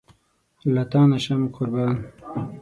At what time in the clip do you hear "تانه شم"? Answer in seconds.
0.91-1.41